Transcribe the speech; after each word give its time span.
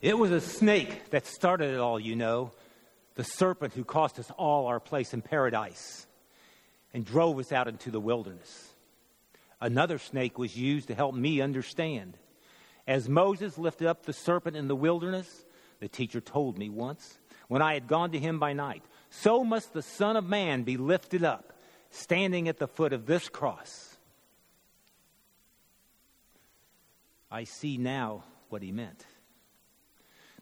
It 0.00 0.18
was 0.18 0.30
a 0.30 0.40
snake 0.40 1.10
that 1.10 1.26
started 1.26 1.74
it 1.74 1.80
all, 1.80 2.00
you 2.00 2.16
know. 2.16 2.52
The 3.16 3.24
serpent 3.24 3.74
who 3.74 3.84
cost 3.84 4.18
us 4.18 4.30
all 4.38 4.66
our 4.66 4.80
place 4.80 5.12
in 5.12 5.20
paradise 5.20 6.06
and 6.94 7.04
drove 7.04 7.38
us 7.38 7.52
out 7.52 7.68
into 7.68 7.90
the 7.90 8.00
wilderness. 8.00 8.70
Another 9.60 9.98
snake 9.98 10.38
was 10.38 10.56
used 10.56 10.88
to 10.88 10.94
help 10.94 11.14
me 11.14 11.42
understand. 11.42 12.16
As 12.86 13.08
Moses 13.08 13.58
lifted 13.58 13.88
up 13.88 14.06
the 14.06 14.14
serpent 14.14 14.56
in 14.56 14.68
the 14.68 14.76
wilderness, 14.76 15.44
the 15.80 15.88
teacher 15.88 16.20
told 16.20 16.56
me 16.56 16.70
once, 16.70 17.18
when 17.48 17.60
I 17.60 17.74
had 17.74 17.86
gone 17.86 18.12
to 18.12 18.18
him 18.18 18.38
by 18.38 18.54
night, 18.54 18.82
so 19.10 19.44
must 19.44 19.74
the 19.74 19.82
Son 19.82 20.16
of 20.16 20.24
Man 20.24 20.62
be 20.62 20.76
lifted 20.76 21.24
up, 21.24 21.52
standing 21.90 22.48
at 22.48 22.58
the 22.58 22.68
foot 22.68 22.92
of 22.92 23.06
this 23.06 23.28
cross. 23.28 23.96
I 27.30 27.44
see 27.44 27.76
now 27.76 28.24
what 28.48 28.62
he 28.62 28.72
meant. 28.72 29.04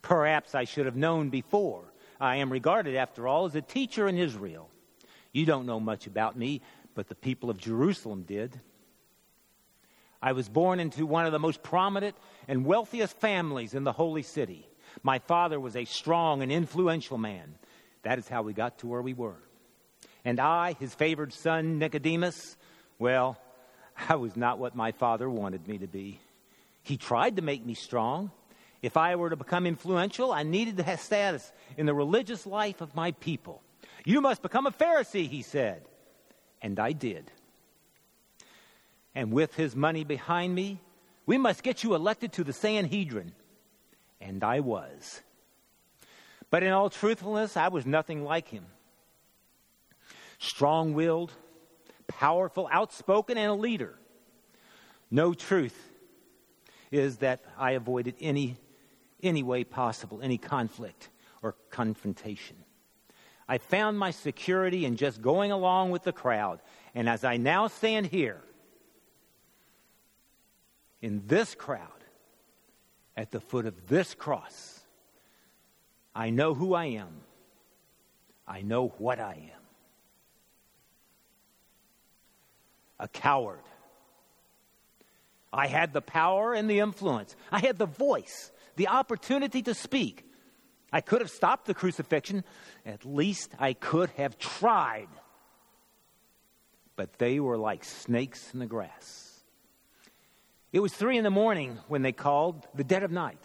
Perhaps 0.03 0.55
I 0.55 0.65
should 0.65 0.87
have 0.87 0.97
known 0.97 1.31
before. 1.31 1.85
I 2.21 2.37
am 2.37 2.51
regarded, 2.51 2.97
after 2.97 3.29
all, 3.29 3.45
as 3.45 3.55
a 3.55 3.63
teacher 3.63 4.09
in 4.09 4.19
Israel. 4.19 4.69
You 5.33 5.47
don't 5.47 5.67
know 5.67 5.81
much 5.81 6.07
about 6.07 6.37
me, 6.37 6.63
but 6.95 7.09
the 7.09 7.15
people 7.15 7.51
of 7.51 7.59
Jerusalem 7.59 8.23
did. 8.23 8.61
I 10.21 10.33
was 10.33 10.49
born 10.49 10.81
into 10.81 11.07
one 11.07 11.27
of 11.27 11.33
the 11.33 11.39
most 11.39 11.63
prominent 11.63 12.17
and 12.49 12.65
wealthiest 12.65 13.17
families 13.21 13.75
in 13.75 13.85
the 13.85 13.93
holy 13.93 14.23
city. 14.23 14.67
My 15.03 15.21
father 15.21 15.61
was 15.61 15.77
a 15.77 15.85
strong 15.85 16.43
and 16.43 16.51
influential 16.51 17.19
man. 17.19 17.55
That 18.03 18.19
is 18.19 18.29
how 18.29 18.43
we 18.43 18.53
got 18.53 18.79
to 18.79 18.89
where 18.89 19.03
we 19.03 19.15
were. 19.15 19.37
And 20.25 20.41
I, 20.41 20.75
his 20.75 20.95
favored 20.95 21.33
son, 21.33 21.79
Nicodemus, 21.79 22.57
well, 22.99 23.39
I 24.09 24.17
was 24.17 24.37
not 24.37 24.59
what 24.59 24.75
my 24.75 24.93
father 24.93 25.31
wanted 25.31 25.69
me 25.69 25.79
to 25.79 25.87
be. 25.87 26.19
He 26.83 26.97
tried 26.97 27.37
to 27.37 27.43
make 27.43 27.65
me 27.65 27.75
strong. 27.75 28.31
If 28.83 28.97
I 28.97 29.17
were 29.17 29.31
to 29.31 29.37
become 29.37 29.67
influential, 29.67 30.33
I 30.33 30.43
needed 30.43 30.77
to 30.77 30.83
have 30.83 31.01
status 31.01 31.53
in 31.77 31.87
the 31.87 31.95
religious 31.95 32.47
life 32.47 32.81
of 32.81 32.95
my 32.95 33.13
people. 33.13 33.63
You 34.05 34.21
must 34.21 34.43
become 34.43 34.67
a 34.67 34.71
Pharisee, 34.71 35.29
he 35.29 35.43
said. 35.43 35.83
And 36.63 36.79
I 36.79 36.93
did. 36.93 37.31
And 39.15 39.33
with 39.33 39.55
his 39.55 39.75
money 39.75 40.05
behind 40.05 40.55
me, 40.55 40.81
we 41.27 41.39
must 41.39 41.63
get 41.63 41.83
you 41.83 41.95
elected 41.95 42.33
to 42.35 42.45
the 42.45 42.53
Sanhedrin. 42.53 43.33
And 44.21 44.43
I 44.45 44.61
was. 44.61 45.23
But 46.51 46.63
in 46.63 46.73
all 46.73 46.89
truthfulness, 46.89 47.57
I 47.57 47.69
was 47.69 47.85
nothing 47.85 48.25
like 48.25 48.49
him. 48.49 48.67
Strong 50.39 50.95
willed, 50.95 51.33
powerful, 52.07 52.69
outspoken, 52.73 53.37
and 53.37 53.51
a 53.51 53.55
leader. 53.55 53.99
No 55.11 55.35
truth 55.35 55.77
is 56.91 57.19
that 57.19 57.41
I 57.59 57.73
avoided 57.73 58.15
any, 58.21 58.57
any 59.23 59.43
way 59.43 59.65
possible, 59.65 60.21
any 60.23 60.39
conflict 60.39 61.09
or 61.43 61.55
confrontation. 61.71 62.57
I 63.49 63.59
found 63.59 63.99
my 63.99 64.11
security 64.11 64.85
in 64.85 64.97
just 64.97 65.23
going 65.23 65.53
along 65.53 65.91
with 65.91 66.05
the 66.05 66.13
crowd. 66.13 66.61
And 66.95 67.09
as 67.09 67.25
I 67.25 67.39
now 67.39 67.69
stand 67.69 68.07
here, 68.07 68.43
in 71.01 71.23
this 71.27 71.55
crowd, 71.55 71.89
at 73.17 73.31
the 73.31 73.41
foot 73.41 73.67
of 73.67 73.89
this 73.89 74.15
cross, 74.15 74.81
I 76.15 76.31
know 76.31 76.55
who 76.55 76.75
I 76.75 76.87
am. 76.87 77.23
I 78.47 78.63
know 78.63 78.89
what 78.99 79.19
I 79.19 79.51
am. 79.55 79.63
A 83.01 83.09
coward. 83.09 83.63
I 85.53 85.67
had 85.67 85.93
the 85.93 86.01
power 86.01 86.53
and 86.53 86.69
the 86.69 86.81
influence. 86.81 87.35
I 87.51 87.61
had 87.61 87.79
the 87.79 87.87
voice, 87.87 88.51
the 88.79 88.89
opportunity 88.89 89.61
to 89.63 89.75
speak. 89.75 90.25
I 90.91 91.03
could 91.03 91.21
have 91.21 91.31
stopped 91.31 91.67
the 91.67 91.75
crucifixion. 91.75 92.45
At 92.87 93.05
least 93.05 93.51
I 93.59 93.75
could 93.75 94.09
have 94.11 94.39
tried. 94.39 95.09
But 96.97 97.19
they 97.19 97.41
were 97.41 97.59
like 97.59 97.85
snakes 97.85 98.55
in 98.55 98.61
the 98.61 98.67
grass. 98.67 99.43
It 100.73 100.81
was 100.81 100.95
three 100.95 101.19
in 101.19 101.25
the 101.25 101.31
morning 101.31 101.79
when 101.89 102.03
they 102.03 102.13
called, 102.13 102.67
the 102.75 102.85
dead 102.85 103.03
of 103.03 103.11
night. 103.11 103.41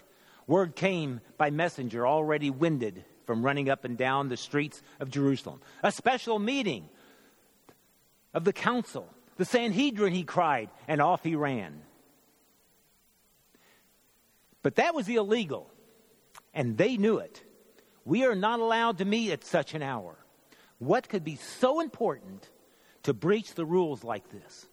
Word 0.46 0.76
came 0.76 1.20
by 1.38 1.50
messenger, 1.50 2.06
already 2.06 2.50
winded 2.50 3.04
from 3.26 3.44
running 3.44 3.70
up 3.70 3.86
and 3.86 3.98
down 3.98 4.30
the 4.30 4.38
streets 4.38 4.82
of 5.00 5.10
Jerusalem. 5.10 5.62
A 5.82 5.92
special 5.92 6.38
meeting 6.38 6.90
of 8.34 8.44
the 8.44 8.54
council, 8.54 9.08
the 9.38 9.46
Sanhedrin, 9.46 10.14
he 10.14 10.24
cried, 10.24 10.70
and 10.88 11.02
off 11.02 11.24
he 11.24 11.36
ran. 11.36 11.82
But 14.64 14.76
that 14.76 14.96
was 14.96 15.08
illegal, 15.10 15.70
and 16.54 16.78
they 16.78 16.98
knew 16.98 17.18
it. 17.18 17.44
We 18.06 18.26
are 18.26 18.36
not 18.36 18.60
allowed 18.60 18.98
to 18.98 19.06
meet 19.06 19.32
at 19.32 19.44
such 19.44 19.74
an 19.76 19.84
hour. 19.84 20.18
What 20.80 21.08
could 21.08 21.24
be 21.24 21.36
so 21.36 21.80
important 21.80 22.50
to 23.04 23.14
breach 23.14 23.54
the 23.54 23.66
rules 23.66 24.04
like 24.04 24.30
this? 24.30 24.68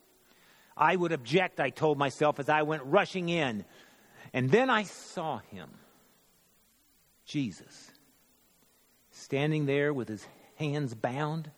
I 0.76 0.96
would 0.96 1.12
object, 1.12 1.60
I 1.60 1.70
told 1.70 1.98
myself 1.98 2.40
as 2.40 2.48
I 2.48 2.62
went 2.62 2.82
rushing 2.84 3.28
in. 3.28 3.64
And 4.32 4.50
then 4.50 4.70
I 4.70 4.84
saw 4.84 5.38
him, 5.50 5.68
Jesus, 7.26 7.90
standing 9.10 9.66
there 9.66 9.92
with 9.92 10.08
his 10.08 10.24
hands 10.54 10.94
bound. 10.94 11.50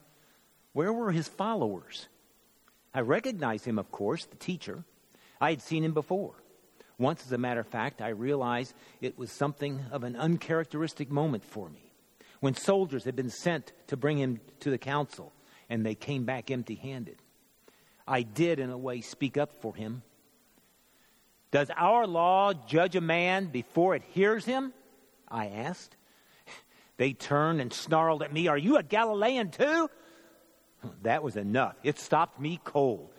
Where 0.72 0.92
were 0.92 1.12
his 1.12 1.28
followers? 1.28 2.08
I 2.94 3.00
recognized 3.00 3.64
him, 3.66 3.78
of 3.78 3.90
course, 3.92 4.24
the 4.24 4.36
teacher. 4.36 4.84
I 5.40 5.50
had 5.50 5.62
seen 5.62 5.84
him 5.84 5.92
before. 5.92 6.41
Once, 7.02 7.26
as 7.26 7.32
a 7.32 7.38
matter 7.38 7.60
of 7.60 7.66
fact, 7.66 8.00
I 8.00 8.10
realized 8.10 8.74
it 9.00 9.18
was 9.18 9.30
something 9.32 9.84
of 9.90 10.04
an 10.04 10.14
uncharacteristic 10.14 11.10
moment 11.10 11.44
for 11.44 11.68
me. 11.68 11.92
When 12.40 12.54
soldiers 12.54 13.04
had 13.04 13.16
been 13.16 13.28
sent 13.28 13.72
to 13.88 13.96
bring 13.96 14.18
him 14.18 14.40
to 14.60 14.70
the 14.70 14.78
council, 14.78 15.32
and 15.68 15.84
they 15.84 15.96
came 15.96 16.24
back 16.24 16.50
empty 16.50 16.76
handed. 16.76 17.16
I 18.06 18.22
did, 18.22 18.60
in 18.60 18.70
a 18.70 18.78
way, 18.78 19.00
speak 19.00 19.36
up 19.36 19.60
for 19.60 19.74
him. 19.74 20.02
Does 21.50 21.70
our 21.76 22.06
law 22.06 22.52
judge 22.52 22.94
a 22.94 23.00
man 23.00 23.46
before 23.46 23.94
it 23.94 24.02
hears 24.10 24.44
him? 24.44 24.72
I 25.28 25.48
asked. 25.48 25.96
They 26.98 27.14
turned 27.14 27.60
and 27.60 27.72
snarled 27.72 28.22
at 28.22 28.32
me, 28.32 28.46
Are 28.46 28.58
you 28.58 28.76
a 28.76 28.82
Galilean 28.82 29.50
too? 29.50 29.90
That 31.02 31.22
was 31.22 31.36
enough. 31.36 31.74
It 31.82 31.98
stopped 31.98 32.40
me 32.40 32.60
cold. 32.62 33.10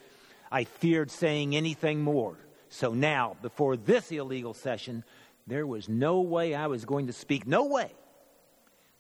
I 0.51 0.63
feared 0.63 1.11
saying 1.11 1.55
anything 1.55 2.01
more. 2.01 2.37
So 2.73 2.91
now, 2.91 3.37
before 3.43 3.77
this 3.77 4.11
illegal 4.11 4.55
session, 4.55 5.03
there 5.45 5.67
was 5.67 5.87
no 5.87 6.21
way 6.21 6.55
I 6.55 6.65
was 6.65 6.85
going 6.85 7.05
to 7.05 7.13
speak. 7.13 7.45
No 7.45 7.65
way. 7.65 7.91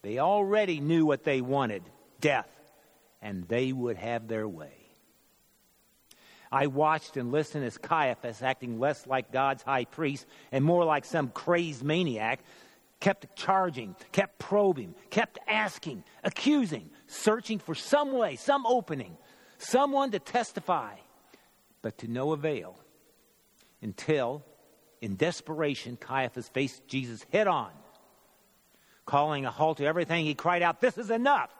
They 0.03 0.19
already 0.19 0.79
knew 0.79 1.07
what 1.07 1.23
they 1.23 1.41
wanted 1.41 1.81
death, 2.21 2.51
and 3.19 3.47
they 3.47 3.73
would 3.73 3.97
have 3.97 4.27
their 4.27 4.47
way. 4.47 4.75
I 6.51 6.67
watched 6.67 7.17
and 7.17 7.31
listened 7.31 7.65
as 7.65 7.79
Caiaphas, 7.79 8.43
acting 8.43 8.79
less 8.79 9.07
like 9.07 9.31
God's 9.31 9.63
high 9.63 9.85
priest 9.85 10.27
and 10.51 10.63
more 10.63 10.85
like 10.85 11.03
some 11.03 11.29
crazed 11.29 11.81
maniac, 11.81 12.41
kept 12.99 13.35
charging, 13.35 13.95
kept 14.11 14.37
probing, 14.37 14.93
kept 15.09 15.39
asking, 15.47 16.03
accusing, 16.23 16.91
searching 17.07 17.57
for 17.57 17.73
some 17.73 18.11
way, 18.11 18.35
some 18.35 18.67
opening, 18.67 19.17
someone 19.57 20.11
to 20.11 20.19
testify, 20.19 20.93
but 21.81 21.97
to 21.97 22.07
no 22.07 22.33
avail 22.33 22.77
until, 23.83 24.43
in 25.01 25.15
desperation, 25.15 25.97
Caiaphas 25.97 26.47
faced 26.49 26.87
Jesus 26.87 27.25
head 27.31 27.47
on. 27.47 27.71
Calling 29.05 29.45
a 29.45 29.51
halt 29.51 29.77
to 29.77 29.85
everything, 29.85 30.25
he 30.25 30.33
cried 30.33 30.61
out, 30.61 30.79
This 30.79 30.97
is 30.97 31.11
enough. 31.11 31.53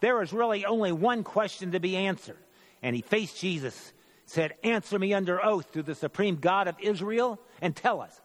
There 0.00 0.20
is 0.22 0.32
really 0.32 0.66
only 0.66 0.92
one 0.92 1.24
question 1.24 1.72
to 1.72 1.80
be 1.80 1.96
answered. 1.96 2.38
And 2.82 2.94
he 2.94 3.02
faced 3.02 3.40
Jesus, 3.40 3.92
said, 4.26 4.54
Answer 4.62 4.98
me 4.98 5.14
under 5.14 5.44
oath 5.44 5.72
to 5.72 5.82
the 5.82 5.94
supreme 5.94 6.36
God 6.36 6.68
of 6.68 6.76
Israel, 6.80 7.40
and 7.60 7.74
tell 7.74 8.00
us, 8.00 8.20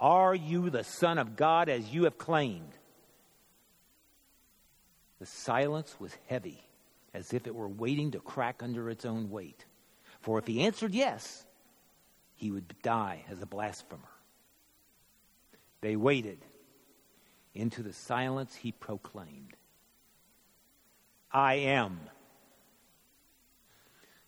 Are 0.00 0.34
you 0.34 0.68
the 0.68 0.84
Son 0.84 1.18
of 1.18 1.36
God 1.36 1.68
as 1.68 1.94
you 1.94 2.04
have 2.04 2.18
claimed? 2.18 2.76
The 5.20 5.26
silence 5.26 5.94
was 5.98 6.16
heavy, 6.26 6.62
as 7.14 7.32
if 7.32 7.46
it 7.46 7.54
were 7.54 7.68
waiting 7.68 8.12
to 8.12 8.20
crack 8.20 8.62
under 8.62 8.90
its 8.90 9.04
own 9.04 9.30
weight. 9.30 9.64
For 10.20 10.38
if 10.38 10.46
he 10.46 10.62
answered 10.62 10.94
yes, 10.94 11.44
he 12.38 12.52
would 12.52 12.72
die 12.82 13.24
as 13.28 13.42
a 13.42 13.46
blasphemer. 13.46 14.00
They 15.80 15.96
waited. 15.96 16.38
Into 17.52 17.82
the 17.82 17.92
silence, 17.92 18.54
he 18.54 18.70
proclaimed, 18.70 19.56
I 21.32 21.54
am. 21.54 21.98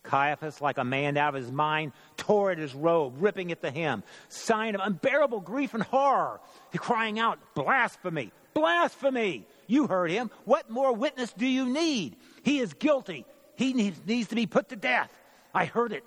Caiaphas, 0.03 0.59
like 0.59 0.77
a 0.77 0.83
man 0.83 1.15
out 1.15 1.35
of 1.35 1.41
his 1.41 1.51
mind, 1.51 1.93
tore 2.17 2.51
at 2.51 2.57
his 2.57 2.75
robe, 2.75 3.15
ripping 3.19 3.53
at 3.53 3.61
the 3.61 3.71
hem, 3.71 4.03
sign 4.27 4.75
of 4.75 4.81
unbearable 4.83 5.39
grief 5.39 5.73
and 5.73 5.83
horror, 5.83 6.41
He 6.73 6.77
crying 6.77 7.19
out, 7.19 7.39
Blasphemy! 7.53 8.33
Blasphemy! 8.53 9.47
You 9.67 9.87
heard 9.87 10.11
him. 10.11 10.29
What 10.43 10.69
more 10.69 10.91
witness 10.91 11.31
do 11.31 11.47
you 11.47 11.65
need? 11.65 12.17
He 12.43 12.59
is 12.59 12.73
guilty. 12.73 13.25
He 13.55 13.71
needs, 13.71 14.01
needs 14.05 14.27
to 14.29 14.35
be 14.35 14.47
put 14.47 14.67
to 14.69 14.75
death. 14.75 15.09
I 15.53 15.63
heard 15.63 15.93
it 15.93 16.03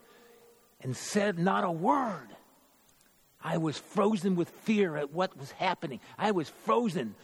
and 0.85 0.95
said 0.97 1.39
not 1.39 1.65
a 1.65 1.71
word. 1.71 2.29
I 3.43 3.57
was 3.59 3.77
frozen 3.77 4.37
with 4.37 4.51
fear 4.51 4.97
at 4.97 5.13
what 5.13 5.37
was 5.37 5.51
happening. 5.53 6.01
I 6.17 6.31
was 6.31 6.49
frozen 6.49 7.15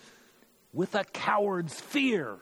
with 0.73 0.95
a 0.95 1.05
coward's 1.05 1.79
fear. 1.79 2.39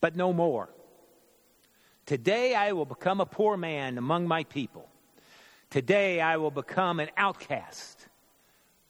But 0.00 0.16
no 0.16 0.32
more. 0.32 0.68
Today 2.04 2.54
I 2.54 2.72
will 2.72 2.84
become 2.84 3.20
a 3.20 3.26
poor 3.26 3.56
man 3.56 3.96
among 3.96 4.26
my 4.26 4.44
people. 4.44 4.88
Today 5.70 6.20
I 6.20 6.36
will 6.36 6.50
become 6.50 6.98
an 6.98 7.10
outcast. 7.16 8.08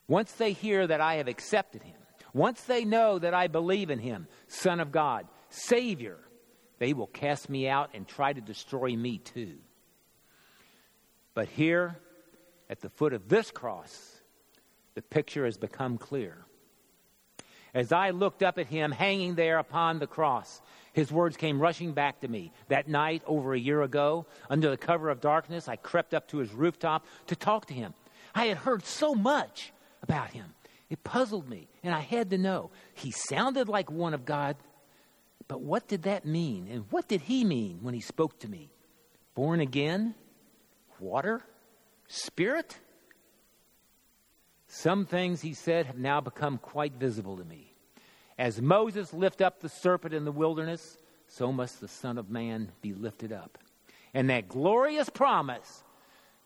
Once 0.09 0.33
they 0.33 0.53
hear 0.53 0.87
that 0.87 1.01
I 1.01 1.17
have 1.17 1.29
accepted 1.29 1.83
him, 1.83 1.97
once 2.33 2.63
they 2.63 2.85
know 2.85 3.19
that 3.19 3.35
I 3.35 3.49
believe 3.49 3.91
in 3.91 3.99
him, 3.99 4.29
Son 4.49 4.81
of 4.81 4.93
God, 4.93 5.27
Savior, 5.51 6.17
they 6.79 6.95
will 6.95 7.07
cast 7.07 7.51
me 7.51 7.69
out 7.69 7.91
and 7.93 8.09
try 8.09 8.33
to 8.33 8.41
destroy 8.41 8.97
me 8.97 9.19
too. 9.19 9.59
But 11.35 11.49
here, 11.49 11.97
at 12.69 12.81
the 12.81 12.89
foot 12.89 13.13
of 13.13 13.29
this 13.29 13.51
cross, 13.51 14.21
the 14.95 15.03
picture 15.03 15.45
has 15.45 15.57
become 15.57 15.99
clear. 15.99 16.45
As 17.73 17.93
I 17.93 18.11
looked 18.11 18.43
up 18.43 18.59
at 18.59 18.67
him 18.67 18.91
hanging 18.91 19.37
there 19.37 19.59
upon 19.59 19.99
the 19.99 20.07
cross, 20.07 20.61
his 20.93 21.13
words 21.13 21.37
came 21.37 21.61
rushing 21.61 21.93
back 21.93 22.21
to 22.21 22.29
me. 22.29 22.53
That 22.69 22.89
night, 22.89 23.23
over 23.27 23.55
a 23.55 23.59
year 23.59 23.83
ago, 23.83 24.27
under 24.49 24.71
the 24.71 24.77
cover 24.77 25.09
of 25.09 25.21
darkness, 25.21 25.69
I 25.69 25.77
crept 25.77 26.15
up 26.15 26.27
to 26.29 26.39
his 26.39 26.53
rooftop 26.53 27.07
to 27.29 27.37
talk 27.37 27.67
to 27.67 27.75
him. 27.75 27.95
I 28.35 28.47
had 28.47 28.59
heard 28.59 28.85
so 28.85 29.15
much 29.15 29.73
about 30.03 30.31
him. 30.31 30.55
It 30.89 31.05
puzzled 31.05 31.49
me, 31.49 31.69
and 31.85 31.95
I 31.95 32.01
had 32.01 32.31
to 32.31 32.39
know. 32.39 32.71
He 32.95 33.13
sounded 33.13 33.69
like 33.69 33.91
one 33.91 34.15
of 34.15 34.25
God, 34.25 34.57
but 35.47 35.61
what 35.61 35.87
did 35.87 36.03
that 36.03 36.27
mean? 36.27 36.69
And 36.69 36.87
what 36.91 37.07
did 37.07 37.21
he 37.23 37.45
mean 37.45 37.79
when 37.83 37.95
he 37.95 38.01
spoke 38.01 38.41
to 38.41 38.49
me? 38.49 38.71
Born 39.35 39.61
again? 39.61 40.17
Water? 41.01 41.43
Spirit? 42.09 42.77
Some 44.67 45.05
things 45.07 45.41
he 45.41 45.55
said 45.55 45.87
have 45.87 45.99
now 45.99 46.21
become 46.21 46.59
quite 46.59 46.95
visible 46.95 47.37
to 47.37 47.45
me. 47.45 47.75
As 48.39 48.61
Moses 48.61 49.13
lifted 49.13 49.45
up 49.45 49.61
the 49.61 49.69
serpent 49.69 50.15
in 50.15 50.25
the 50.25 50.33
wilderness, 50.33 50.97
so 51.27 51.53
must 51.53 51.81
the 51.81 51.89
Son 51.89 52.19
of 52.19 52.31
Man 52.31 52.73
be 52.81 52.93
lifted 52.93 53.33
up. 53.33 53.59
And 54.15 54.31
that 54.31 54.49
glorious 54.49 55.09
promise 55.09 55.85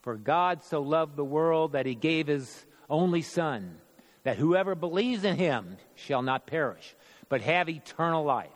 for 0.03 0.17
God 0.17 0.63
so 0.65 0.83
loved 0.83 1.17
the 1.17 1.25
world 1.25 1.73
that 1.73 1.87
he 1.87 1.95
gave 1.95 2.27
his 2.27 2.67
only 2.91 3.23
Son, 3.23 3.79
that 4.23 4.37
whoever 4.37 4.75
believes 4.75 5.25
in 5.25 5.37
him 5.37 5.77
shall 5.95 6.23
not 6.23 6.47
perish, 6.47 6.95
but 7.29 7.41
have 7.41 7.69
eternal 7.69 8.25
life. 8.25 8.51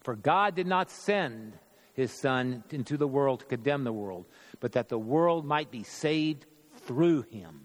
For 0.00 0.16
God 0.16 0.54
did 0.54 0.66
not 0.66 0.90
send 0.90 1.58
his 2.00 2.12
Son 2.12 2.64
into 2.70 2.96
the 2.96 3.06
world 3.06 3.40
to 3.40 3.46
condemn 3.46 3.84
the 3.84 3.92
world, 3.92 4.26
but 4.58 4.72
that 4.72 4.88
the 4.88 4.98
world 4.98 5.44
might 5.44 5.70
be 5.70 5.84
saved 5.84 6.46
through 6.78 7.22
him. 7.22 7.60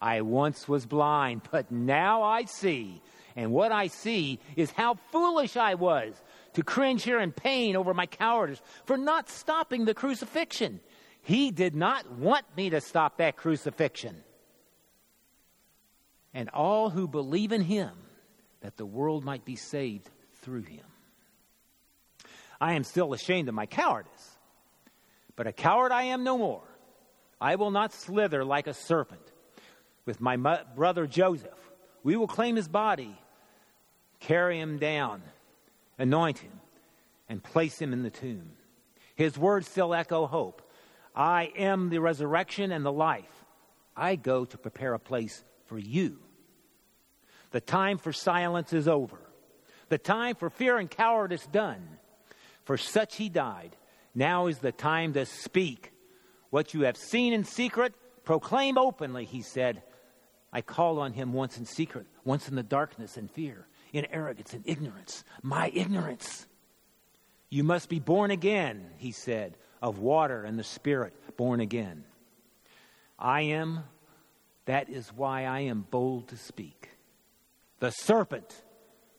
I 0.00 0.20
once 0.22 0.68
was 0.68 0.86
blind, 0.86 1.42
but 1.50 1.70
now 1.70 2.22
I 2.22 2.44
see. 2.44 3.02
And 3.36 3.52
what 3.52 3.70
I 3.70 3.88
see 3.88 4.40
is 4.56 4.70
how 4.70 4.94
foolish 5.12 5.56
I 5.56 5.74
was 5.74 6.14
to 6.54 6.62
cringe 6.62 7.04
here 7.04 7.20
in 7.20 7.32
pain 7.32 7.76
over 7.76 7.94
my 7.94 8.06
cowardice 8.06 8.60
for 8.84 8.96
not 8.96 9.28
stopping 9.28 9.84
the 9.84 9.94
crucifixion. 9.94 10.80
He 11.22 11.50
did 11.50 11.74
not 11.74 12.10
want 12.10 12.44
me 12.56 12.70
to 12.70 12.80
stop 12.80 13.18
that 13.18 13.36
crucifixion. 13.36 14.16
And 16.34 16.48
all 16.50 16.90
who 16.90 17.06
believe 17.06 17.52
in 17.52 17.62
him, 17.62 17.90
that 18.60 18.76
the 18.76 18.86
world 18.86 19.24
might 19.24 19.44
be 19.44 19.56
saved 19.56 20.10
through 20.42 20.62
him. 20.62 20.84
I 22.60 22.74
am 22.74 22.84
still 22.84 23.12
ashamed 23.12 23.48
of 23.48 23.54
my 23.54 23.66
cowardice, 23.66 24.38
but 25.36 25.46
a 25.46 25.52
coward 25.52 25.92
I 25.92 26.04
am 26.04 26.24
no 26.24 26.36
more. 26.36 26.64
I 27.40 27.54
will 27.54 27.70
not 27.70 27.92
slither 27.92 28.44
like 28.44 28.66
a 28.66 28.74
serpent 28.74 29.32
with 30.04 30.20
my 30.20 30.36
brother 30.36 31.06
Joseph. 31.06 31.58
We 32.02 32.16
will 32.16 32.26
claim 32.26 32.56
his 32.56 32.68
body, 32.68 33.16
carry 34.18 34.58
him 34.58 34.78
down, 34.78 35.22
anoint 35.98 36.38
him, 36.38 36.60
and 37.28 37.42
place 37.42 37.78
him 37.80 37.92
in 37.92 38.02
the 38.02 38.10
tomb. 38.10 38.52
His 39.14 39.38
words 39.38 39.68
still 39.68 39.94
echo 39.94 40.26
hope. 40.26 40.62
I 41.14 41.52
am 41.56 41.90
the 41.90 41.98
resurrection 41.98 42.72
and 42.72 42.84
the 42.84 42.92
life. 42.92 43.44
I 43.96 44.16
go 44.16 44.44
to 44.44 44.58
prepare 44.58 44.94
a 44.94 44.98
place 44.98 45.44
for 45.66 45.78
you. 45.78 46.18
The 47.50 47.60
time 47.60 47.98
for 47.98 48.12
silence 48.12 48.72
is 48.72 48.88
over. 48.88 49.18
The 49.88 49.98
time 49.98 50.36
for 50.36 50.50
fear 50.50 50.76
and 50.78 50.90
cowardice 50.90 51.46
done. 51.46 51.98
For 52.68 52.76
such 52.76 53.16
he 53.16 53.30
died. 53.30 53.74
Now 54.14 54.46
is 54.46 54.58
the 54.58 54.72
time 54.72 55.14
to 55.14 55.24
speak. 55.24 55.90
What 56.50 56.74
you 56.74 56.82
have 56.82 56.98
seen 56.98 57.32
in 57.32 57.44
secret, 57.44 57.94
proclaim 58.24 58.76
openly, 58.76 59.24
he 59.24 59.40
said. 59.40 59.82
I 60.52 60.60
called 60.60 60.98
on 60.98 61.14
him 61.14 61.32
once 61.32 61.56
in 61.56 61.64
secret, 61.64 62.04
once 62.24 62.46
in 62.46 62.56
the 62.56 62.62
darkness 62.62 63.16
and 63.16 63.30
fear, 63.30 63.66
in 63.94 64.04
arrogance 64.12 64.52
and 64.52 64.62
ignorance. 64.66 65.24
My 65.42 65.70
ignorance. 65.72 66.46
You 67.48 67.64
must 67.64 67.88
be 67.88 68.00
born 68.00 68.30
again, 68.30 68.90
he 68.98 69.12
said, 69.12 69.56
of 69.80 69.98
water 69.98 70.44
and 70.44 70.58
the 70.58 70.62
Spirit, 70.62 71.14
born 71.38 71.60
again. 71.60 72.04
I 73.18 73.40
am, 73.40 73.84
that 74.66 74.90
is 74.90 75.08
why 75.08 75.46
I 75.46 75.60
am 75.60 75.86
bold 75.90 76.28
to 76.28 76.36
speak. 76.36 76.90
The 77.78 77.92
serpent 77.92 78.62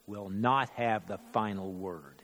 will 0.06 0.30
not 0.30 0.70
have 0.76 1.08
the 1.08 1.18
final 1.34 1.74
word. 1.74 2.22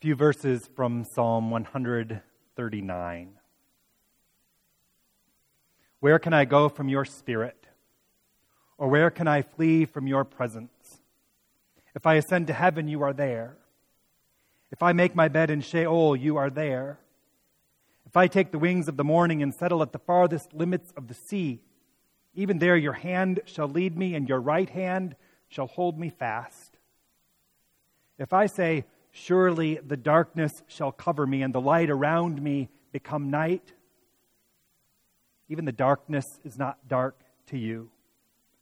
Few 0.00 0.14
verses 0.14 0.70
from 0.76 1.02
Psalm 1.02 1.50
139. 1.50 3.30
Where 5.98 6.18
can 6.20 6.32
I 6.32 6.44
go 6.44 6.68
from 6.68 6.88
your 6.88 7.04
spirit? 7.04 7.66
Or 8.76 8.86
where 8.86 9.10
can 9.10 9.26
I 9.26 9.42
flee 9.42 9.86
from 9.86 10.06
your 10.06 10.24
presence? 10.24 11.00
If 11.96 12.06
I 12.06 12.14
ascend 12.14 12.46
to 12.46 12.52
heaven, 12.52 12.86
you 12.86 13.02
are 13.02 13.12
there. 13.12 13.56
If 14.70 14.84
I 14.84 14.92
make 14.92 15.16
my 15.16 15.26
bed 15.26 15.50
in 15.50 15.62
Sheol, 15.62 16.14
you 16.14 16.36
are 16.36 16.50
there. 16.50 17.00
If 18.06 18.16
I 18.16 18.28
take 18.28 18.52
the 18.52 18.58
wings 18.60 18.86
of 18.86 18.96
the 18.96 19.02
morning 19.02 19.42
and 19.42 19.52
settle 19.52 19.82
at 19.82 19.90
the 19.90 19.98
farthest 19.98 20.54
limits 20.54 20.92
of 20.96 21.08
the 21.08 21.14
sea, 21.14 21.60
even 22.34 22.60
there 22.60 22.76
your 22.76 22.92
hand 22.92 23.40
shall 23.46 23.66
lead 23.66 23.98
me, 23.98 24.14
and 24.14 24.28
your 24.28 24.40
right 24.40 24.70
hand 24.70 25.16
shall 25.48 25.66
hold 25.66 25.98
me 25.98 26.08
fast. 26.08 26.78
If 28.16 28.32
I 28.32 28.46
say, 28.46 28.84
Surely 29.12 29.76
the 29.76 29.96
darkness 29.96 30.52
shall 30.66 30.92
cover 30.92 31.26
me, 31.26 31.42
and 31.42 31.54
the 31.54 31.60
light 31.60 31.90
around 31.90 32.40
me 32.42 32.68
become 32.92 33.30
night. 33.30 33.72
Even 35.48 35.64
the 35.64 35.72
darkness 35.72 36.26
is 36.44 36.58
not 36.58 36.88
dark 36.88 37.18
to 37.46 37.58
you. 37.58 37.90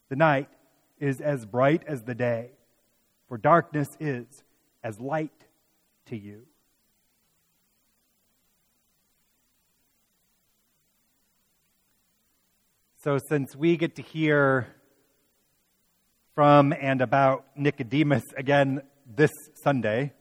The 0.09 0.17
night 0.17 0.49
is 0.99 1.21
as 1.21 1.45
bright 1.45 1.83
as 1.87 2.03
the 2.03 2.15
day, 2.15 2.51
for 3.29 3.37
darkness 3.37 3.89
is 3.99 4.27
as 4.83 5.01
light 5.01 5.33
to 6.07 6.17
you. 6.17 6.47
So, 13.03 13.19
since 13.29 13.55
we 13.55 13.77
get 13.77 13.97
to 13.97 14.03
hear 14.03 14.67
from 16.35 16.73
and 16.73 17.01
about 17.01 17.45
Nicodemus 17.57 18.25
again 18.37 18.83
this 19.07 19.31
Sunday, 19.63 20.13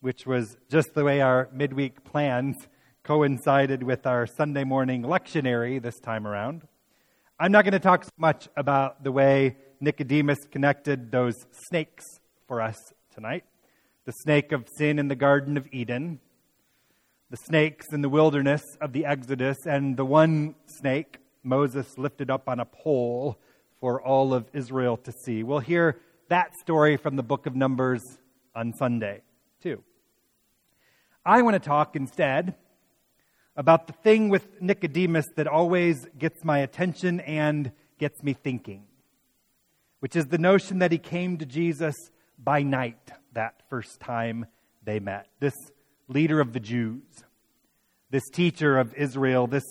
which 0.00 0.26
was 0.26 0.56
just 0.68 0.94
the 0.94 1.04
way 1.04 1.20
our 1.20 1.48
midweek 1.52 2.04
plans 2.04 2.56
coincided 3.02 3.82
with 3.82 4.06
our 4.06 4.26
Sunday 4.26 4.64
morning 4.64 5.02
lectionary 5.02 5.80
this 5.80 5.98
time 6.00 6.26
around. 6.26 6.66
I'm 7.38 7.52
not 7.52 7.64
going 7.64 7.72
to 7.72 7.78
talk 7.78 8.04
so 8.04 8.10
much 8.16 8.48
about 8.56 9.04
the 9.04 9.12
way 9.12 9.56
Nicodemus 9.80 10.38
connected 10.50 11.10
those 11.10 11.34
snakes 11.68 12.04
for 12.46 12.60
us 12.60 12.76
tonight 13.14 13.44
the 14.06 14.12
snake 14.12 14.52
of 14.52 14.68
sin 14.76 15.00
in 15.00 15.08
the 15.08 15.16
Garden 15.16 15.56
of 15.56 15.66
Eden, 15.72 16.20
the 17.28 17.36
snakes 17.36 17.86
in 17.92 18.02
the 18.02 18.08
wilderness 18.08 18.62
of 18.80 18.92
the 18.92 19.04
Exodus, 19.04 19.56
and 19.66 19.96
the 19.96 20.04
one 20.04 20.54
snake 20.66 21.18
Moses 21.42 21.98
lifted 21.98 22.30
up 22.30 22.48
on 22.48 22.60
a 22.60 22.64
pole 22.64 23.36
for 23.80 24.00
all 24.00 24.32
of 24.32 24.46
Israel 24.54 24.96
to 24.98 25.12
see. 25.24 25.42
We'll 25.42 25.58
hear 25.58 26.00
that 26.28 26.54
story 26.54 26.96
from 26.96 27.16
the 27.16 27.24
book 27.24 27.46
of 27.46 27.56
Numbers 27.56 28.00
on 28.54 28.72
Sunday, 28.74 29.22
too. 29.62 29.82
I 31.24 31.42
want 31.42 31.54
to 31.54 31.60
talk 31.60 31.96
instead 31.96 32.54
about 33.56 33.86
the 33.86 33.92
thing 33.92 34.28
with 34.28 34.60
Nicodemus 34.60 35.26
that 35.36 35.46
always 35.46 36.06
gets 36.18 36.44
my 36.44 36.58
attention 36.58 37.20
and 37.20 37.72
gets 37.98 38.22
me 38.22 38.34
thinking, 38.34 38.84
which 40.00 40.14
is 40.14 40.26
the 40.26 40.38
notion 40.38 40.78
that 40.80 40.92
he 40.92 40.98
came 40.98 41.38
to 41.38 41.46
Jesus 41.46 41.94
by 42.38 42.62
night 42.62 43.10
that 43.32 43.62
first 43.68 43.98
time 43.98 44.46
they 44.84 45.00
met. 45.00 45.26
This 45.40 45.54
leader 46.08 46.40
of 46.40 46.52
the 46.52 46.60
Jews, 46.60 47.02
this 48.10 48.28
teacher 48.30 48.78
of 48.78 48.94
Israel, 48.94 49.46
this 49.46 49.64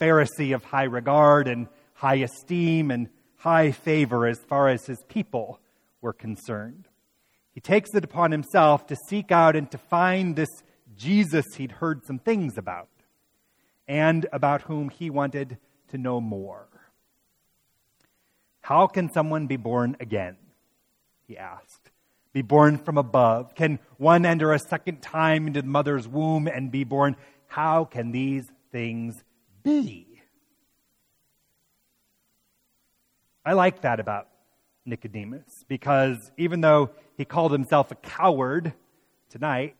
Pharisee 0.00 0.54
of 0.54 0.64
high 0.64 0.84
regard 0.84 1.48
and 1.48 1.68
high 1.94 2.16
esteem 2.16 2.90
and 2.90 3.08
high 3.36 3.72
favor 3.72 4.26
as 4.26 4.38
far 4.38 4.68
as 4.68 4.86
his 4.86 5.02
people 5.08 5.60
were 6.00 6.12
concerned. 6.12 6.88
He 7.54 7.60
takes 7.60 7.94
it 7.94 8.04
upon 8.04 8.32
himself 8.32 8.86
to 8.88 8.96
seek 9.08 9.30
out 9.30 9.56
and 9.56 9.70
to 9.70 9.78
find 9.78 10.36
this 10.36 10.50
Jesus 10.96 11.54
he'd 11.56 11.72
heard 11.72 12.04
some 12.04 12.18
things 12.18 12.58
about 12.58 12.88
and 13.88 14.26
about 14.32 14.62
whom 14.62 14.88
he 14.88 15.10
wanted 15.10 15.58
to 15.88 15.98
know 15.98 16.20
more. 16.20 16.68
How 18.60 18.86
can 18.86 19.12
someone 19.12 19.46
be 19.46 19.56
born 19.56 19.96
again? 20.00 20.36
He 21.26 21.38
asked 21.38 21.90
be 22.34 22.42
born 22.42 22.76
from 22.78 22.98
above? 22.98 23.54
Can 23.54 23.78
one 23.96 24.26
enter 24.26 24.52
a 24.52 24.58
second 24.58 25.00
time 25.00 25.46
into 25.46 25.62
the 25.62 25.68
mother's 25.68 26.06
womb 26.06 26.48
and 26.48 26.70
be 26.70 26.82
born? 26.84 27.16
How 27.46 27.84
can 27.84 28.10
these 28.10 28.44
things 28.72 29.22
be? 29.62 30.20
I 33.46 33.52
like 33.52 33.82
that 33.82 34.00
about 34.00 34.26
Nicodemus 34.86 35.64
because 35.68 36.30
even 36.36 36.60
though 36.60 36.90
he 37.16 37.24
called 37.24 37.52
himself 37.52 37.90
a 37.90 37.94
coward 37.94 38.72
tonight, 39.30 39.76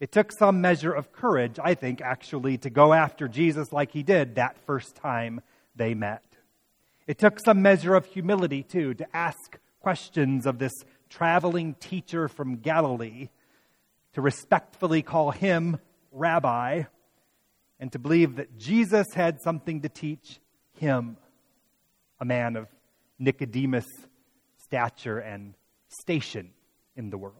it 0.00 0.12
took 0.12 0.32
some 0.32 0.60
measure 0.60 0.92
of 0.92 1.12
courage, 1.12 1.58
I 1.62 1.74
think, 1.74 2.00
actually, 2.00 2.58
to 2.58 2.70
go 2.70 2.92
after 2.92 3.28
Jesus 3.28 3.72
like 3.72 3.92
he 3.92 4.02
did 4.02 4.34
that 4.34 4.58
first 4.66 4.96
time 4.96 5.40
they 5.76 5.94
met. 5.94 6.22
It 7.06 7.18
took 7.18 7.38
some 7.44 7.62
measure 7.62 7.94
of 7.94 8.04
humility, 8.06 8.62
too, 8.62 8.94
to 8.94 9.16
ask 9.16 9.58
questions 9.80 10.46
of 10.46 10.58
this 10.58 10.72
traveling 11.08 11.74
teacher 11.74 12.28
from 12.28 12.56
Galilee, 12.56 13.28
to 14.14 14.20
respectfully 14.20 15.02
call 15.02 15.30
him 15.30 15.78
rabbi, 16.10 16.84
and 17.78 17.92
to 17.92 17.98
believe 17.98 18.36
that 18.36 18.58
Jesus 18.58 19.06
had 19.14 19.40
something 19.42 19.82
to 19.82 19.88
teach 19.88 20.40
him, 20.78 21.16
a 22.20 22.24
man 22.24 22.56
of 22.56 22.66
Nicodemus' 23.24 23.86
stature 24.58 25.18
and 25.18 25.54
station 25.88 26.50
in 26.96 27.10
the 27.10 27.18
world. 27.18 27.34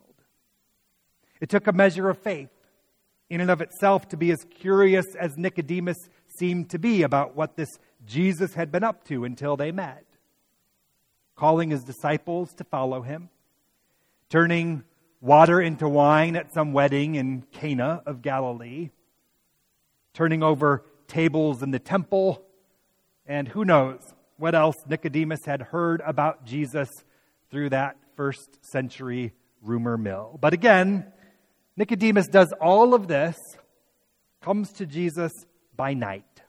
It 1.40 1.48
took 1.48 1.66
a 1.66 1.72
measure 1.72 2.08
of 2.08 2.18
faith 2.18 2.50
in 3.30 3.40
and 3.40 3.50
of 3.50 3.60
itself 3.60 4.08
to 4.08 4.16
be 4.16 4.30
as 4.30 4.44
curious 4.50 5.06
as 5.18 5.36
Nicodemus 5.36 5.96
seemed 6.38 6.70
to 6.70 6.78
be 6.78 7.02
about 7.02 7.36
what 7.36 7.56
this 7.56 7.78
Jesus 8.06 8.54
had 8.54 8.70
been 8.70 8.84
up 8.84 9.04
to 9.04 9.24
until 9.24 9.56
they 9.56 9.72
met, 9.72 10.04
calling 11.36 11.70
his 11.70 11.84
disciples 11.84 12.52
to 12.54 12.64
follow 12.64 13.02
him, 13.02 13.30
turning 14.28 14.84
water 15.20 15.60
into 15.60 15.88
wine 15.88 16.36
at 16.36 16.52
some 16.52 16.72
wedding 16.72 17.14
in 17.14 17.42
Cana 17.52 18.02
of 18.06 18.22
Galilee, 18.22 18.90
turning 20.12 20.42
over 20.42 20.84
tables 21.08 21.62
in 21.62 21.70
the 21.70 21.78
temple, 21.78 22.42
and 23.26 23.48
who 23.48 23.64
knows 23.64 24.13
what 24.36 24.54
else 24.54 24.76
Nicodemus 24.88 25.44
had 25.44 25.62
heard 25.62 26.02
about 26.04 26.44
Jesus 26.44 26.88
through 27.50 27.70
that 27.70 27.96
first 28.16 28.58
century 28.64 29.32
rumor 29.62 29.96
mill. 29.96 30.38
But 30.40 30.52
again, 30.52 31.12
Nicodemus 31.76 32.28
does 32.28 32.52
all 32.60 32.94
of 32.94 33.08
this, 33.08 33.36
comes 34.40 34.72
to 34.74 34.86
Jesus 34.86 35.32
by 35.76 35.94
night, 35.94 36.42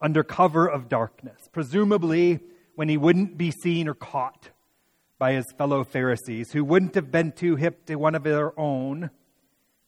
under 0.00 0.22
cover 0.22 0.66
of 0.66 0.88
darkness, 0.88 1.38
presumably 1.52 2.40
when 2.74 2.88
he 2.88 2.96
wouldn't 2.96 3.36
be 3.36 3.50
seen 3.50 3.88
or 3.88 3.94
caught 3.94 4.50
by 5.18 5.32
his 5.34 5.46
fellow 5.56 5.84
Pharisees 5.84 6.52
who 6.52 6.64
wouldn't 6.64 6.94
have 6.94 7.10
been 7.10 7.32
too 7.32 7.56
hip 7.56 7.86
to 7.86 7.96
one 7.96 8.14
of 8.14 8.24
their 8.24 8.58
own, 8.58 9.10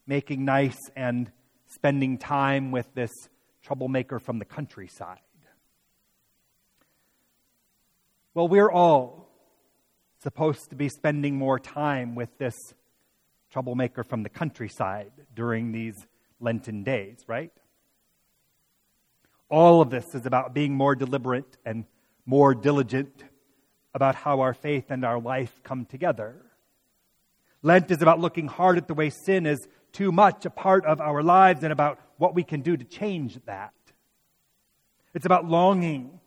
making 0.06 0.44
nice 0.44 0.78
and 0.96 1.30
spending 1.66 2.18
time 2.18 2.70
with 2.70 2.86
this 2.94 3.10
troublemaker 3.62 4.18
from 4.18 4.38
the 4.38 4.44
countryside. 4.44 5.18
Well, 8.36 8.48
we're 8.48 8.70
all 8.70 9.30
supposed 10.24 10.70
to 10.70 10.74
be 10.74 10.88
spending 10.88 11.36
more 11.36 11.60
time 11.60 12.16
with 12.16 12.36
this 12.36 12.74
troublemaker 13.52 14.02
from 14.02 14.24
the 14.24 14.28
countryside 14.28 15.12
during 15.36 15.70
these 15.70 16.04
Lenten 16.40 16.82
days, 16.82 17.18
right? 17.28 17.52
All 19.48 19.80
of 19.80 19.90
this 19.90 20.16
is 20.16 20.26
about 20.26 20.52
being 20.52 20.74
more 20.74 20.96
deliberate 20.96 21.56
and 21.64 21.84
more 22.26 22.56
diligent 22.56 23.22
about 23.94 24.16
how 24.16 24.40
our 24.40 24.52
faith 24.52 24.86
and 24.88 25.04
our 25.04 25.20
life 25.20 25.60
come 25.62 25.84
together. 25.84 26.34
Lent 27.62 27.88
is 27.92 28.02
about 28.02 28.18
looking 28.18 28.48
hard 28.48 28.78
at 28.78 28.88
the 28.88 28.94
way 28.94 29.10
sin 29.10 29.46
is 29.46 29.68
too 29.92 30.10
much 30.10 30.44
a 30.44 30.50
part 30.50 30.84
of 30.86 31.00
our 31.00 31.22
lives 31.22 31.62
and 31.62 31.72
about 31.72 32.00
what 32.16 32.34
we 32.34 32.42
can 32.42 32.62
do 32.62 32.76
to 32.76 32.84
change 32.84 33.38
that. 33.46 33.74
It's 35.14 35.24
about 35.24 35.48
longing 35.48 36.18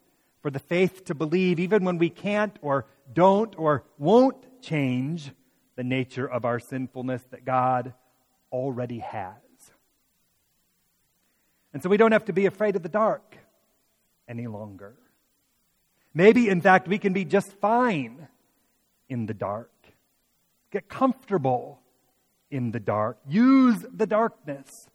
for 0.47 0.51
the 0.51 0.59
faith 0.59 1.03
to 1.03 1.13
believe 1.13 1.59
even 1.59 1.83
when 1.83 1.97
we 1.97 2.09
can't 2.09 2.57
or 2.61 2.85
don't 3.11 3.53
or 3.57 3.83
won't 3.97 4.61
change 4.61 5.29
the 5.75 5.83
nature 5.83 6.25
of 6.25 6.45
our 6.45 6.57
sinfulness 6.57 7.21
that 7.31 7.43
God 7.43 7.93
already 8.49 8.99
has. 8.99 9.33
And 11.73 11.83
so 11.83 11.89
we 11.89 11.97
don't 11.97 12.13
have 12.13 12.23
to 12.23 12.31
be 12.31 12.45
afraid 12.45 12.77
of 12.77 12.81
the 12.81 12.87
dark 12.87 13.35
any 14.25 14.47
longer. 14.47 14.95
Maybe, 16.13 16.47
in 16.47 16.61
fact, 16.61 16.87
we 16.87 16.97
can 16.97 17.11
be 17.11 17.25
just 17.25 17.51
fine 17.59 18.29
in 19.09 19.25
the 19.25 19.33
dark. 19.33 19.73
Get 20.71 20.87
comfortable 20.87 21.81
in 22.49 22.71
the 22.71 22.79
dark. 22.79 23.17
Use 23.27 23.85
the 23.93 24.07
darkness 24.07 24.87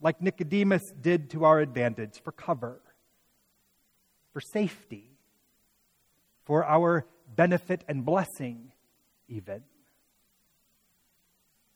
like 0.00 0.22
Nicodemus 0.22 0.92
did 0.92 1.28
to 1.30 1.44
our 1.44 1.58
advantage 1.58 2.22
for 2.22 2.30
cover, 2.30 2.80
for 4.32 4.40
safety, 4.40 5.10
for 6.44 6.64
our 6.64 7.06
benefit 7.36 7.84
and 7.88 8.04
blessing, 8.04 8.72
even. 9.28 9.62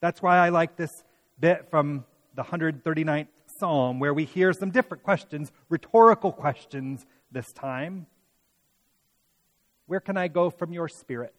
That's 0.01 0.21
why 0.21 0.37
I 0.37 0.49
like 0.49 0.75
this 0.75 1.03
bit 1.39 1.67
from 1.69 2.05
the 2.35 2.43
139th 2.43 3.27
Psalm, 3.57 3.99
where 3.99 4.13
we 4.13 4.25
hear 4.25 4.51
some 4.51 4.69
different 4.69 5.03
questions, 5.03 5.51
rhetorical 5.69 6.31
questions 6.31 7.05
this 7.31 7.51
time. 7.53 8.05
Where 9.87 9.99
can 9.99 10.17
I 10.17 10.27
go 10.27 10.49
from 10.49 10.73
your 10.73 10.89
spirit? 10.89 11.35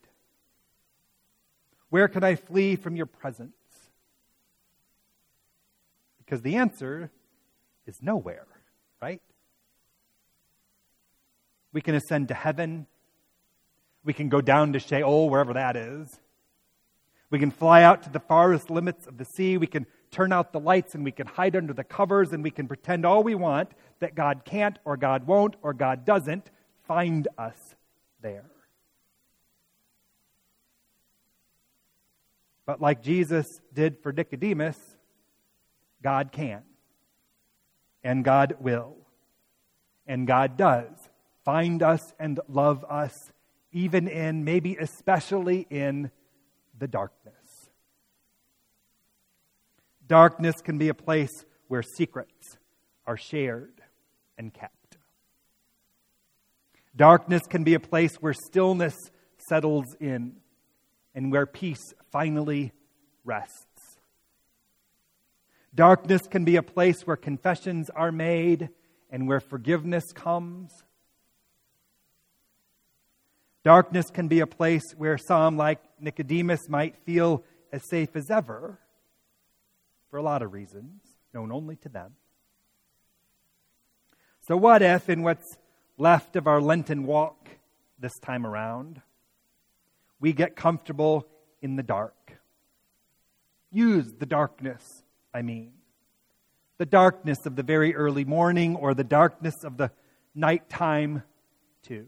Where 1.91 2.09
can 2.09 2.25
I 2.25 2.35
flee 2.37 2.77
from 2.77 2.97
your 2.97 3.07
presence? 3.07 3.53
Because 6.19 6.43
the 6.43 6.57
answer 6.57 7.11
is 7.87 8.03
nowhere, 8.03 8.47
right? 9.01 9.23
We 11.73 11.81
can 11.81 11.95
ascend 11.95 12.29
to 12.29 12.35
heaven. 12.35 12.87
We 14.05 14.13
can 14.13 14.29
go 14.29 14.41
down 14.41 14.73
to 14.73 14.79
Sheol, 14.79 15.29
wherever 15.29 15.53
that 15.55 15.77
is. 15.77 16.21
We 17.29 17.39
can 17.39 17.51
fly 17.51 17.83
out 17.83 18.05
to 18.05 18.11
the 18.11 18.21
farthest 18.21 18.71
limits 18.71 19.07
of 19.07 19.19
the 19.19 19.25
sea. 19.25 19.57
We 19.57 19.67
can 19.67 19.87
turn 20.11 20.33
out 20.33 20.53
the 20.53 20.61
lights 20.61 20.95
and 20.95 21.05
we 21.05 21.11
can 21.11 21.27
hide 21.27 21.57
under 21.57 21.73
the 21.73 21.85
covers 21.85 22.33
and 22.33 22.43
we 22.43 22.51
can 22.51 22.69
pretend 22.69 23.05
all 23.05 23.23
we 23.23 23.35
want 23.35 23.71
that 23.99 24.15
God 24.15 24.45
can't 24.45 24.79
or 24.85 24.97
God 24.97 25.27
won't 25.27 25.57
or 25.63 25.75
God 25.75 26.05
doesn't 26.05 26.51
find 26.87 27.27
us 27.37 27.75
there. 28.23 28.51
But 32.65 32.81
like 32.81 33.03
Jesus 33.03 33.61
did 33.73 33.99
for 34.03 34.13
Nicodemus, 34.13 34.79
God 36.03 36.33
can. 36.33 36.63
And 38.03 38.25
God 38.25 38.57
will. 38.61 38.97
And 40.07 40.27
God 40.27 40.57
does 40.57 40.93
find 41.47 41.81
us 41.81 42.13
and 42.19 42.41
love 42.49 42.85
us, 42.91 43.31
even 43.73 44.09
in, 44.09 44.45
maybe 44.45 44.77
especially 44.77 45.65
in, 45.71 46.11
the 46.77 46.89
darkness. 46.89 47.71
Darkness 50.07 50.57
can 50.63 50.77
be 50.77 50.89
a 50.89 50.95
place 50.95 51.45
where 51.69 51.83
secrets 51.83 52.59
are 53.07 53.17
shared 53.17 53.81
and 54.37 54.53
kept. 54.53 54.99
Darkness 56.97 57.43
can 57.49 57.63
be 57.63 57.75
a 57.75 57.81
place 57.81 58.17
where 58.17 58.35
stillness 58.35 58.97
settles 59.39 59.87
in 60.01 60.37
and 61.15 61.31
where 61.31 61.47
peace 61.47 61.95
finally 62.11 62.73
rests. 63.25 63.99
Darkness 65.75 66.23
can 66.29 66.45
be 66.45 66.57
a 66.57 66.63
place 66.63 67.03
where 67.07 67.17
confessions 67.17 67.89
are 67.91 68.11
made 68.11 68.71
and 69.11 69.29
where 69.29 69.41
forgiveness 69.41 70.05
comes. 70.13 70.73
Darkness 73.67 74.11
can 74.11 74.29
be 74.29 74.39
a 74.39 74.47
place 74.47 74.93
where 74.97 75.19
some, 75.19 75.57
like 75.57 75.81
Nicodemus, 75.99 76.69
might 76.69 76.95
feel 77.05 77.43
as 77.73 77.83
safe 77.83 78.15
as 78.15 78.31
ever 78.31 78.79
for 80.09 80.19
a 80.19 80.23
lot 80.23 80.41
of 80.43 80.53
reasons 80.53 81.03
known 81.35 81.51
only 81.51 81.75
to 81.75 81.89
them. 81.89 82.13
So, 84.43 84.57
what 84.57 84.83
if, 84.83 85.09
in 85.09 85.25
what's 85.25 85.59
left 85.99 86.37
of 86.37 86.47
our 86.47 86.61
Lenten 86.61 87.07
walk 87.07 87.49
this 87.99 88.17
time 88.21 88.47
around, 88.47 89.03
we 90.21 90.33
get 90.33 90.55
comfortable 90.55 91.27
in 91.61 91.75
the 91.75 91.83
dark? 91.83 92.39
Use 93.73 94.13
the 94.17 94.27
darkness, 94.27 95.03
I 95.35 95.43
mean. 95.43 95.73
The 96.79 96.87
darkness 96.87 97.47
of 97.47 97.57
the 97.57 97.65
very 97.65 97.97
early 97.97 98.25
morning 98.25 98.77
or 98.77 98.95
the 98.95 99.03
darkness 99.03 99.65
of 99.65 99.77
the 99.77 99.91
nighttime, 100.37 101.25
too. 101.83 102.07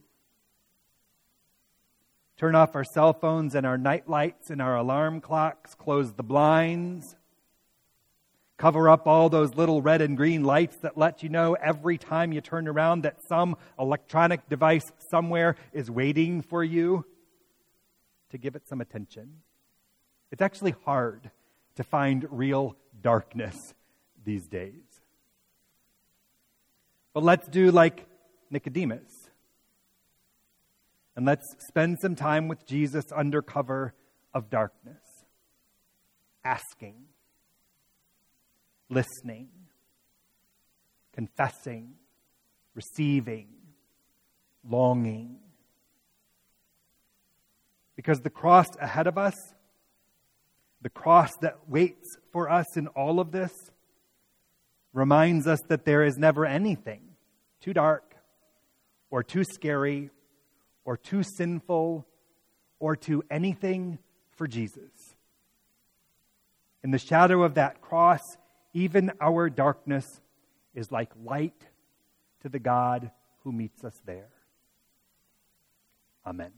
Turn 2.38 2.54
off 2.54 2.74
our 2.74 2.84
cell 2.84 3.12
phones 3.12 3.54
and 3.54 3.66
our 3.66 3.76
night 3.76 4.08
lights 4.08 4.48
and 4.48 4.62
our 4.62 4.76
alarm 4.76 5.20
clocks, 5.20 5.74
close 5.74 6.12
the 6.12 6.22
blinds, 6.22 7.16
Cover 8.58 8.88
up 8.88 9.06
all 9.06 9.28
those 9.28 9.54
little 9.54 9.80
red 9.82 10.02
and 10.02 10.16
green 10.16 10.42
lights 10.42 10.76
that 10.78 10.98
let 10.98 11.22
you 11.22 11.28
know 11.28 11.54
every 11.54 11.96
time 11.96 12.32
you 12.32 12.40
turn 12.40 12.66
around 12.66 13.02
that 13.02 13.22
some 13.22 13.56
electronic 13.78 14.48
device 14.48 14.90
somewhere 14.98 15.54
is 15.72 15.88
waiting 15.88 16.42
for 16.42 16.64
you 16.64 17.04
to 18.30 18.36
give 18.36 18.56
it 18.56 18.66
some 18.66 18.80
attention. 18.80 19.42
It's 20.32 20.42
actually 20.42 20.74
hard 20.84 21.30
to 21.76 21.84
find 21.84 22.26
real 22.30 22.74
darkness 23.00 23.74
these 24.24 24.48
days. 24.48 24.82
But 27.14 27.22
let's 27.22 27.46
do 27.46 27.70
like 27.70 28.08
Nicodemus. 28.50 29.17
And 31.18 31.26
let's 31.26 31.56
spend 31.66 31.98
some 32.00 32.14
time 32.14 32.46
with 32.46 32.64
Jesus 32.64 33.04
under 33.12 33.42
cover 33.42 33.92
of 34.32 34.50
darkness, 34.50 35.02
asking 36.44 36.94
listening, 38.88 39.48
confessing, 41.12 41.94
receiving, 42.76 43.48
longing. 44.62 45.38
Because 47.96 48.20
the 48.20 48.30
cross 48.30 48.68
ahead 48.80 49.08
of 49.08 49.18
us, 49.18 49.34
the 50.82 50.88
cross 50.88 51.32
that 51.40 51.68
waits 51.68 52.16
for 52.30 52.48
us 52.48 52.76
in 52.76 52.86
all 52.86 53.18
of 53.18 53.32
this, 53.32 53.50
reminds 54.92 55.48
us 55.48 55.58
that 55.66 55.84
there 55.84 56.04
is 56.04 56.16
never 56.16 56.46
anything 56.46 57.00
too 57.60 57.72
dark 57.72 58.14
or 59.10 59.24
too 59.24 59.42
scary 59.42 60.10
or 60.88 60.96
too 60.96 61.22
sinful 61.22 62.06
or 62.78 62.96
too 62.96 63.22
anything 63.30 63.98
for 64.30 64.46
Jesus. 64.46 65.14
In 66.82 66.92
the 66.92 66.98
shadow 66.98 67.42
of 67.42 67.56
that 67.56 67.82
cross, 67.82 68.22
even 68.72 69.12
our 69.20 69.50
darkness 69.50 70.22
is 70.74 70.90
like 70.90 71.10
light 71.22 71.66
to 72.40 72.48
the 72.48 72.58
God 72.58 73.10
who 73.44 73.52
meets 73.52 73.84
us 73.84 74.00
there. 74.06 74.30
Amen. 76.26 76.52